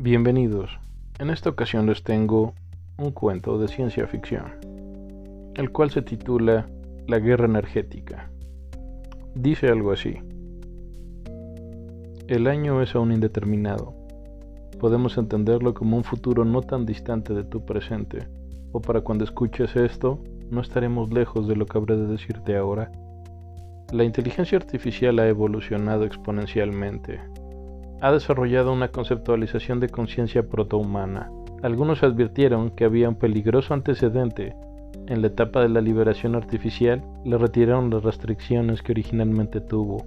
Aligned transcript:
Bienvenidos. 0.00 0.78
En 1.18 1.28
esta 1.28 1.50
ocasión 1.50 1.86
les 1.86 2.04
tengo 2.04 2.54
un 2.98 3.10
cuento 3.10 3.58
de 3.58 3.66
ciencia 3.66 4.06
ficción, 4.06 4.44
el 5.56 5.72
cual 5.72 5.90
se 5.90 6.02
titula 6.02 6.68
La 7.08 7.18
guerra 7.18 7.46
energética. 7.46 8.30
Dice 9.34 9.66
algo 9.66 9.90
así. 9.90 10.20
El 12.28 12.46
año 12.46 12.80
es 12.80 12.94
aún 12.94 13.10
indeterminado. 13.10 13.92
Podemos 14.78 15.18
entenderlo 15.18 15.74
como 15.74 15.96
un 15.96 16.04
futuro 16.04 16.44
no 16.44 16.62
tan 16.62 16.86
distante 16.86 17.34
de 17.34 17.42
tu 17.42 17.64
presente, 17.64 18.28
o 18.70 18.80
para 18.80 19.00
cuando 19.00 19.24
escuches 19.24 19.74
esto, 19.74 20.22
no 20.48 20.60
estaremos 20.60 21.12
lejos 21.12 21.48
de 21.48 21.56
lo 21.56 21.66
que 21.66 21.76
habré 21.76 21.96
de 21.96 22.06
decirte 22.06 22.56
ahora. 22.56 22.92
La 23.90 24.04
inteligencia 24.04 24.58
artificial 24.58 25.18
ha 25.18 25.26
evolucionado 25.26 26.04
exponencialmente, 26.04 27.18
ha 28.00 28.12
desarrollado 28.12 28.72
una 28.72 28.88
conceptualización 28.88 29.80
de 29.80 29.88
conciencia 29.88 30.48
protohumana. 30.48 31.30
Algunos 31.62 32.02
advirtieron 32.02 32.70
que 32.70 32.84
había 32.84 33.08
un 33.08 33.16
peligroso 33.16 33.74
antecedente. 33.74 34.54
En 35.06 35.20
la 35.22 35.28
etapa 35.28 35.62
de 35.62 35.68
la 35.68 35.80
liberación 35.80 36.34
artificial 36.36 37.02
le 37.24 37.36
retiraron 37.38 37.90
las 37.90 38.04
restricciones 38.04 38.82
que 38.82 38.92
originalmente 38.92 39.60
tuvo. 39.60 40.06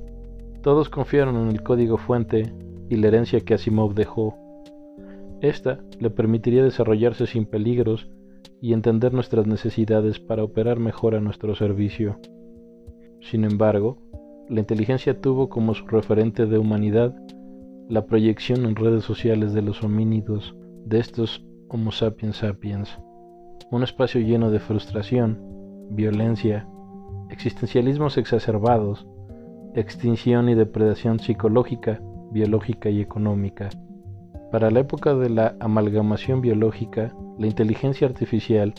Todos 0.62 0.90
confiaron 0.90 1.36
en 1.38 1.48
el 1.50 1.64
código 1.64 1.98
fuente 1.98 2.54
y 2.90 2.96
la 2.96 3.08
herencia 3.08 3.42
que 3.42 3.56
Asimov 3.56 3.94
dejó. 3.94 4.38
Esta 5.42 5.80
le 6.00 6.10
permitiría 6.10 6.64
desarrollarse 6.64 7.26
sin 7.26 7.46
peligros 7.46 8.10
y 8.62 8.74
entender 8.74 9.14
nuestras 9.14 9.48
necesidades 9.48 10.20
para 10.20 10.44
operar 10.44 10.80
mejor 10.80 11.16
a 11.16 11.20
nuestro 11.20 11.56
servicio. 11.56 12.20
Sin 13.22 13.44
embargo, 13.44 13.98
la 14.50 14.60
inteligencia 14.60 15.20
tuvo 15.20 15.50
como 15.50 15.74
su 15.74 15.86
referente 15.88 16.46
de 16.46 16.58
humanidad 16.58 17.16
la 17.92 18.06
proyección 18.06 18.66
en 18.66 18.78
redes 18.78 19.04
sociales 19.04 19.52
de 19.52 19.62
los 19.62 19.84
homínidos, 19.84 20.56
de 20.86 21.00
estos 21.00 21.46
Homo 21.68 21.92
sapiens 21.92 22.38
sapiens, 22.38 22.98
un 23.70 23.84
espacio 23.84 24.22
lleno 24.22 24.50
de 24.50 24.62
frustración, 24.62 25.38
violencia, 25.90 26.70
existencialismos 27.30 28.18
exacerbados, 28.18 29.06
extinción 29.76 30.48
y 30.48 30.56
depredación 30.56 31.20
psicológica, 31.20 32.02
biológica 32.32 32.90
y 32.90 33.02
económica. 33.02 33.68
Para 34.54 34.72
la 34.72 34.80
época 34.80 35.14
de 35.14 35.30
la 35.30 35.58
amalgamación 35.60 36.40
biológica, 36.40 37.14
la 37.38 37.48
inteligencia 37.48 38.08
artificial 38.08 38.74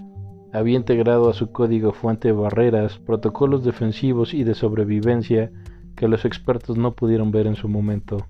había 0.54 0.78
integrado 0.78 1.28
a 1.28 1.34
su 1.34 1.52
código 1.52 1.92
fuente 1.92 2.32
barreras, 2.32 2.98
protocolos 2.98 3.62
defensivos 3.62 4.32
y 4.32 4.42
de 4.44 4.54
sobrevivencia 4.54 5.52
que 5.96 6.08
los 6.08 6.24
expertos 6.24 6.78
no 6.78 6.94
pudieron 6.94 7.30
ver 7.30 7.46
en 7.46 7.56
su 7.56 7.68
momento. 7.68 8.26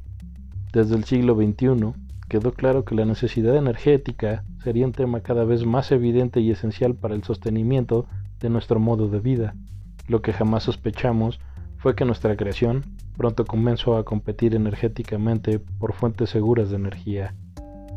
Desde 0.72 0.96
el 0.96 1.04
siglo 1.04 1.34
XXI 1.34 1.92
quedó 2.30 2.52
claro 2.52 2.86
que 2.86 2.94
la 2.94 3.04
necesidad 3.04 3.56
energética 3.56 4.42
sería 4.64 4.86
un 4.86 4.92
tema 4.92 5.20
cada 5.20 5.44
vez 5.44 5.66
más 5.66 5.92
evidente 5.92 6.40
y 6.40 6.50
esencial 6.50 6.94
para 6.94 7.14
el 7.14 7.24
sostenimiento 7.24 8.06
de 8.40 8.48
nuestro 8.48 8.80
modo 8.80 9.08
de 9.08 9.20
vida. 9.20 9.54
Lo 10.08 10.22
que 10.22 10.32
jamás 10.32 10.62
sospechamos 10.62 11.40
fue 11.76 11.94
que 11.94 12.06
nuestra 12.06 12.36
creación 12.36 12.84
pronto 13.18 13.44
comenzó 13.44 13.98
a 13.98 14.04
competir 14.06 14.54
energéticamente 14.54 15.58
por 15.58 15.92
fuentes 15.92 16.30
seguras 16.30 16.70
de 16.70 16.76
energía. 16.76 17.34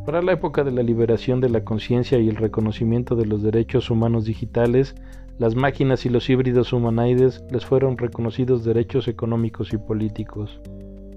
Para 0.05 0.21
la 0.21 0.33
época 0.33 0.65
de 0.65 0.71
la 0.71 0.83
liberación 0.83 1.39
de 1.39 1.49
la 1.49 1.63
conciencia 1.63 2.19
y 2.19 2.27
el 2.27 2.35
reconocimiento 2.35 3.15
de 3.15 3.25
los 3.25 3.41
derechos 3.41 3.89
humanos 3.89 4.25
digitales, 4.25 4.95
las 5.39 5.55
máquinas 5.55 6.05
y 6.05 6.09
los 6.09 6.29
híbridos 6.29 6.73
humanoides 6.73 7.41
les 7.51 7.65
fueron 7.65 7.97
reconocidos 7.97 8.65
derechos 8.65 9.07
económicos 9.07 9.71
y 9.71 9.77
políticos. 9.77 10.59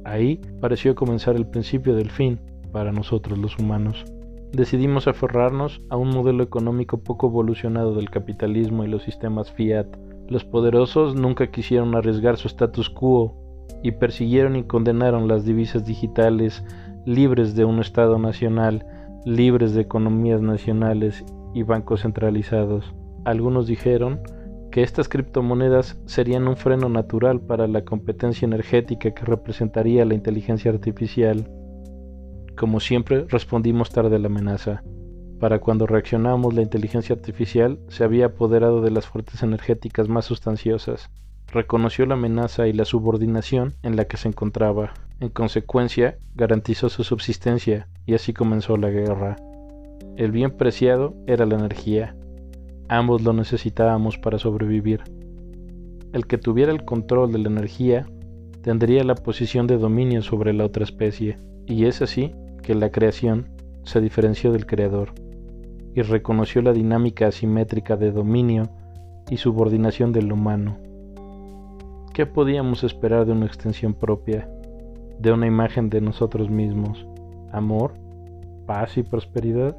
Ahí 0.08 0.40
pareció 0.62 0.94
comenzar 0.94 1.36
el 1.36 1.46
principio 1.46 1.94
del 1.94 2.10
fin 2.10 2.40
para 2.72 2.92
nosotros 2.92 3.36
los 3.36 3.58
humanos. 3.58 4.06
Decidimos 4.52 5.06
aferrarnos 5.06 5.82
a 5.90 5.98
un 5.98 6.08
modelo 6.08 6.42
económico 6.42 6.96
poco 6.96 7.26
evolucionado 7.26 7.94
del 7.94 8.08
capitalismo 8.08 8.84
y 8.84 8.88
los 8.88 9.02
sistemas 9.02 9.52
fiat. 9.52 9.86
Los 10.28 10.46
poderosos 10.46 11.14
nunca 11.14 11.50
quisieron 11.50 11.94
arriesgar 11.94 12.38
su 12.38 12.48
status 12.48 12.88
quo 12.88 13.36
y 13.82 13.92
persiguieron 13.92 14.56
y 14.56 14.62
condenaron 14.62 15.28
las 15.28 15.44
divisas 15.44 15.84
digitales 15.84 16.64
libres 17.04 17.54
de 17.54 17.66
un 17.66 17.78
Estado 17.78 18.18
nacional, 18.18 18.86
libres 19.26 19.74
de 19.74 19.82
economías 19.82 20.40
nacionales 20.40 21.22
y 21.52 21.64
bancos 21.64 22.00
centralizados. 22.00 22.94
Algunos 23.26 23.66
dijeron 23.66 24.20
estas 24.82 25.08
criptomonedas 25.08 25.98
serían 26.06 26.48
un 26.48 26.56
freno 26.56 26.88
natural 26.88 27.40
para 27.40 27.66
la 27.66 27.84
competencia 27.84 28.46
energética 28.46 29.12
que 29.12 29.24
representaría 29.24 30.04
la 30.04 30.14
inteligencia 30.14 30.70
artificial. 30.70 31.50
Como 32.56 32.80
siempre, 32.80 33.24
respondimos 33.28 33.90
tarde 33.90 34.16
a 34.16 34.18
la 34.18 34.26
amenaza. 34.26 34.82
Para 35.40 35.60
cuando 35.60 35.86
reaccionamos, 35.86 36.52
la 36.52 36.62
inteligencia 36.62 37.14
artificial 37.14 37.78
se 37.88 38.04
había 38.04 38.26
apoderado 38.26 38.80
de 38.82 38.90
las 38.90 39.06
fuerzas 39.06 39.42
energéticas 39.42 40.08
más 40.08 40.24
sustanciosas. 40.24 41.10
Reconoció 41.46 42.04
la 42.04 42.14
amenaza 42.14 42.66
y 42.66 42.72
la 42.72 42.84
subordinación 42.84 43.74
en 43.82 43.96
la 43.96 44.06
que 44.06 44.16
se 44.16 44.28
encontraba. 44.28 44.92
En 45.20 45.30
consecuencia, 45.30 46.18
garantizó 46.34 46.88
su 46.88 47.04
subsistencia 47.04 47.88
y 48.04 48.14
así 48.14 48.32
comenzó 48.32 48.76
la 48.76 48.90
guerra. 48.90 49.36
El 50.16 50.32
bien 50.32 50.50
preciado 50.50 51.14
era 51.26 51.46
la 51.46 51.54
energía, 51.54 52.16
Ambos 52.88 53.22
lo 53.22 53.34
necesitábamos 53.34 54.16
para 54.16 54.38
sobrevivir. 54.38 55.02
El 56.14 56.26
que 56.26 56.38
tuviera 56.38 56.72
el 56.72 56.86
control 56.86 57.32
de 57.32 57.38
la 57.38 57.50
energía 57.50 58.06
tendría 58.62 59.04
la 59.04 59.14
posición 59.14 59.66
de 59.66 59.76
dominio 59.76 60.22
sobre 60.22 60.54
la 60.54 60.64
otra 60.64 60.84
especie, 60.84 61.36
y 61.66 61.84
es 61.84 62.00
así 62.00 62.32
que 62.62 62.74
la 62.74 62.90
creación 62.90 63.48
se 63.82 64.00
diferenció 64.00 64.52
del 64.52 64.64
creador 64.64 65.12
y 65.94 66.00
reconoció 66.00 66.62
la 66.62 66.72
dinámica 66.72 67.26
asimétrica 67.28 67.96
de 67.96 68.10
dominio 68.10 68.70
y 69.28 69.36
subordinación 69.36 70.12
del 70.12 70.32
humano. 70.32 70.78
¿Qué 72.14 72.24
podíamos 72.24 72.84
esperar 72.84 73.26
de 73.26 73.32
una 73.32 73.46
extensión 73.46 73.92
propia, 73.92 74.48
de 75.18 75.30
una 75.30 75.46
imagen 75.46 75.90
de 75.90 76.00
nosotros 76.00 76.48
mismos? 76.48 77.06
¿Amor? 77.52 77.92
¿Paz 78.66 78.96
y 78.96 79.02
prosperidad? 79.02 79.76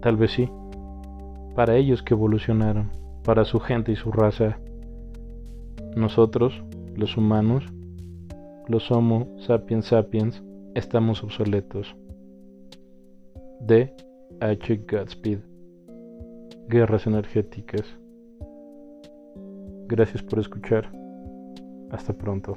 Tal 0.00 0.16
vez 0.16 0.32
sí 0.32 0.48
para 1.54 1.76
ellos 1.76 2.02
que 2.02 2.14
evolucionaron, 2.14 2.90
para 3.24 3.44
su 3.44 3.60
gente 3.60 3.92
y 3.92 3.96
su 3.96 4.12
raza. 4.12 4.58
Nosotros, 5.96 6.62
los 6.94 7.16
humanos, 7.16 7.64
los 8.68 8.90
Homo 8.90 9.26
sapiens 9.38 9.86
sapiens, 9.86 10.42
estamos 10.74 11.24
obsoletos. 11.24 11.96
D. 13.60 13.92
H. 14.40 14.84
Godspeed. 14.90 15.40
Guerras 16.68 17.06
energéticas. 17.06 17.84
Gracias 19.88 20.22
por 20.22 20.38
escuchar. 20.38 20.90
Hasta 21.90 22.12
pronto. 22.12 22.56